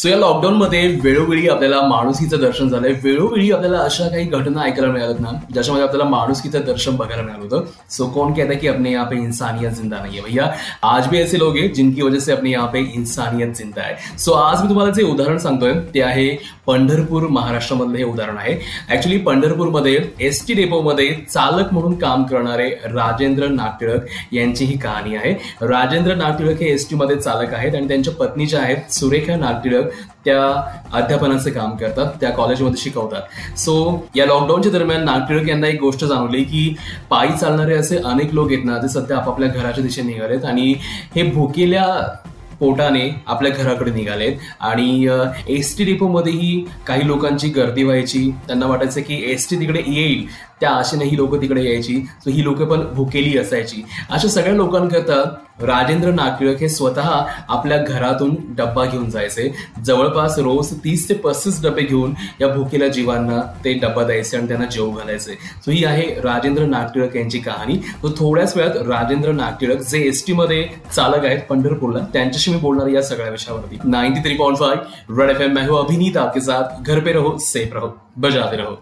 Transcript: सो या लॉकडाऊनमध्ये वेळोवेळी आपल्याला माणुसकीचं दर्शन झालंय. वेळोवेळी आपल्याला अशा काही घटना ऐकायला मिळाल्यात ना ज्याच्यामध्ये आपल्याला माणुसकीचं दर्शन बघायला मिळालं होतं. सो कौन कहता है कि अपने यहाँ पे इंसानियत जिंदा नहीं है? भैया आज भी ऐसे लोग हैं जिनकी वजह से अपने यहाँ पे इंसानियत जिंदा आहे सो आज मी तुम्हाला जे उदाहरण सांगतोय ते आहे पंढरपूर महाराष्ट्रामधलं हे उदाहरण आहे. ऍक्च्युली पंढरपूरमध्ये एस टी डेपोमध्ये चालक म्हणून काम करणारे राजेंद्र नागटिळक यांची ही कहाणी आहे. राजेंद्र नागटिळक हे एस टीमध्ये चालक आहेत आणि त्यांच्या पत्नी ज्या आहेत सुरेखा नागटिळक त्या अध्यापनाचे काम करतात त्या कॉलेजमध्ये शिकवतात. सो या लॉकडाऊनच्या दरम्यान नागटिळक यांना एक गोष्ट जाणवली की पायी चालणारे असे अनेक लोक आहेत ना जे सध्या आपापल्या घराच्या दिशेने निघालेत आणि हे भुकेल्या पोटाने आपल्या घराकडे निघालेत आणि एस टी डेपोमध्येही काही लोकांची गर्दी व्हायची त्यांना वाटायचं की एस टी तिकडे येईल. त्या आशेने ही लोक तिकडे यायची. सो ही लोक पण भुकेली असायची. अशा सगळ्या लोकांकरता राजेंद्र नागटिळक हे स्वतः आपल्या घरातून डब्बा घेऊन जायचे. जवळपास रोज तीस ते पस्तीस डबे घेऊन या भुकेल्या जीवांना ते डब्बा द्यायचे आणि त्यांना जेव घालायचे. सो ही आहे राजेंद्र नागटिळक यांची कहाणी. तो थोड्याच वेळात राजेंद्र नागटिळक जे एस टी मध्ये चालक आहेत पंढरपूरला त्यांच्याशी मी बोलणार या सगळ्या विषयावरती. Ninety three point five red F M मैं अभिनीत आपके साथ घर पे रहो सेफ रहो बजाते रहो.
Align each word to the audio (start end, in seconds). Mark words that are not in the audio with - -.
सो 0.00 0.08
या 0.08 0.16
लॉकडाऊनमध्ये 0.16 0.86
वेळोवेळी 1.02 1.48
आपल्याला 1.48 1.80
माणुसकीचं 1.86 2.40
दर्शन 2.40 2.68
झालंय. 2.68 2.92
वेळोवेळी 3.02 3.50
आपल्याला 3.52 3.78
अशा 3.78 4.06
काही 4.08 4.24
घटना 4.24 4.62
ऐकायला 4.62 4.92
मिळाल्यात 4.92 5.18
ना 5.20 5.30
ज्याच्यामध्ये 5.52 5.86
आपल्याला 5.86 6.08
माणुसकीचं 6.10 6.60
दर्शन 6.66 6.96
बघायला 6.96 7.22
मिळालं 7.22 7.42
होतं. 7.42 7.64
सो 7.90 8.06
कौन 8.10 8.32
कहता 8.32 8.52
है 8.52 8.58
कि 8.58 8.68
अपने 8.68 8.90
यहाँ 8.92 9.04
पे 9.06 9.16
इंसानियत 9.16 9.72
जिंदा 9.72 9.96
नहीं 10.02 10.14
है? 10.14 10.22
भैया 10.22 10.48
आज 10.82 11.08
भी 11.08 11.18
ऐसे 11.18 11.38
लोग 11.38 11.56
हैं 11.56 11.72
जिनकी 11.74 12.02
वजह 12.02 12.18
से 12.18 12.32
अपने 12.32 12.50
यहाँ 12.50 12.68
पे 12.72 12.80
इंसानियत 12.94 13.56
जिंदा 13.56 13.82
आहे 13.82 14.16
सो 14.18 14.32
आज 14.34 14.62
मी 14.62 14.68
तुम्हाला 14.68 14.92
जे 14.92 15.02
उदाहरण 15.02 15.38
सांगतोय 15.38 15.74
ते 15.94 16.00
आहे 16.02 16.28
पंढरपूर 16.66 17.26
महाराष्ट्रामधलं 17.28 17.96
हे 17.98 18.04
उदाहरण 18.04 18.36
आहे. 18.38 18.56
ऍक्च्युली 18.90 19.18
पंढरपूरमध्ये 19.18 19.98
एस 20.26 20.44
टी 20.46 20.54
डेपोमध्ये 20.54 21.08
चालक 21.28 21.72
म्हणून 21.72 21.98
काम 21.98 22.24
करणारे 22.24 22.68
राजेंद्र 22.86 23.48
नागटिळक 23.50 24.34
यांची 24.34 24.64
ही 24.64 24.78
कहाणी 24.78 25.16
आहे. 25.16 25.32
राजेंद्र 25.62 26.14
नागटिळक 26.14 26.60
हे 26.62 26.72
एस 26.72 26.88
टीमध्ये 26.90 27.16
चालक 27.16 27.54
आहेत 27.54 27.74
आणि 27.74 27.88
त्यांच्या 27.88 28.14
पत्नी 28.14 28.46
ज्या 28.46 28.60
आहेत 28.60 28.92
सुरेखा 28.94 29.36
नागटिळक 29.36 29.88
त्या 30.24 30.40
अध्यापनाचे 30.92 31.50
काम 31.50 31.76
करतात 31.76 32.12
त्या 32.20 32.30
कॉलेजमध्ये 32.30 32.82
शिकवतात. 32.82 33.58
सो 33.58 34.06
या 34.16 34.26
लॉकडाऊनच्या 34.26 34.72
दरम्यान 34.72 35.04
नागटिळक 35.04 35.48
यांना 35.48 35.66
एक 35.66 35.80
गोष्ट 35.80 36.04
जाणवली 36.04 36.42
की 36.44 36.74
पायी 37.10 37.36
चालणारे 37.38 37.74
असे 37.74 37.98
अनेक 37.98 38.34
लोक 38.34 38.52
आहेत 38.52 38.64
ना 38.64 38.78
जे 38.78 38.88
सध्या 38.88 39.16
आपापल्या 39.16 39.48
घराच्या 39.48 39.84
दिशेने 39.84 40.12
निघालेत 40.12 40.44
आणि 40.44 40.74
हे 41.16 41.22
भुकेल्या 41.22 41.86
पोटाने 42.60 43.08
आपल्या 43.26 43.50
घराकडे 43.52 43.90
निघालेत 43.90 44.38
आणि 44.60 45.06
एस 45.48 45.76
टी 45.78 45.84
डेपोमध्येही 45.84 46.64
काही 46.86 47.06
लोकांची 47.06 47.48
गर्दी 47.48 47.82
व्हायची 47.82 48.30
त्यांना 48.46 48.66
वाटायचं 48.66 49.00
की 49.00 49.22
एस 49.32 49.48
टी 49.50 49.56
तिकडे 49.60 49.82
येईल. 49.86 50.26
त्या 50.60 50.70
आशेने 50.70 51.04
ही 51.04 51.16
लोक 51.16 51.40
तिकडे 51.40 51.64
यायची. 51.64 52.00
सो 52.24 52.30
ही 52.30 52.44
लोक 52.44 52.62
पण 52.62 52.86
भुकेली 52.94 53.38
असायची. 53.38 53.82
अशा 54.10 54.28
सगळ्या 54.28 54.54
लोकांकरता 54.54 55.22
राजेंद्र 55.62 56.10
नागटिळक 56.10 56.60
हे 56.60 56.68
स्वतः 56.68 57.08
आपल्या 57.48 57.76
घरातून 57.78 58.34
डब्बा 58.58 58.84
घेऊन 58.84 59.08
जायचे. 59.10 59.48
जवळपास 59.86 60.38
रोज 60.38 60.72
तीस 60.84 61.08
ते 61.08 61.14
पस्तीस 61.14 61.60
डबे 61.62 61.82
घेऊन 61.82 62.14
या 62.40 62.48
भुकेल्या 62.48 62.88
जीवांना 62.88 63.40
ते 63.64 63.72
डब्बा 63.78 64.04
द्यायचे 64.04 64.36
आणि 64.36 64.48
त्यांना 64.48 64.66
जेव 64.66 64.90
घालायचे. 64.90 65.34
सो 65.64 65.70
ही 65.70 65.84
आहे 65.84 66.06
राजेंद्र 66.24 66.64
नागटिळक 66.66 67.16
यांची 67.16 67.38
कहाणी. 67.38 67.76
तो 68.02 68.10
थोड्याच 68.18 68.56
वेळात 68.56 68.76
राजेंद्र 68.88 69.32
नागटिळक 69.32 69.82
जे 69.90 70.00
एस 70.08 70.26
टी 70.26 70.32
मध्ये 70.32 70.66
चालक 70.92 71.24
आहेत 71.24 71.40
पंढरपूरला 71.48 72.04
त्यांच्याशी 72.12 72.50
मी 72.50 72.58
बोलणार 72.60 72.88
या 72.88 73.02
सगळ्या 73.02 73.30
विषयावरती. 73.30 73.78
Ninety 73.84 74.20
three 74.20 74.36
point 74.36 74.58
five 74.58 75.20
red 75.20 75.30
F 75.30 75.40
M 75.40 75.54
मैं 75.54 75.66
अभिनीत 75.78 76.16
आपके 76.16 76.40
साथ 76.40 76.82
घर 76.82 77.00
पे 77.00 77.12
रहो 77.12 77.36
सेफ 77.40 77.74
रहो 77.74 77.92
बजाते 78.16 78.56
रहो. 78.56 78.76